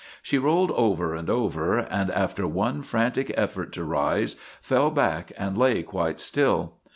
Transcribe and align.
She 0.23 0.39
rolled 0.39 0.71
over 0.71 1.13
and 1.13 1.29
over 1.29 1.77
and, 1.77 2.09
after 2.09 2.47
one 2.47 2.81
frantic 2.81 3.31
effort 3.37 3.71
to 3.73 3.83
rise, 3.83 4.35
fell 4.59 4.89
back 4.89 5.31
and 5.37 5.55
lay 5.55 5.83
quite 5.83 6.19
still. 6.19 6.73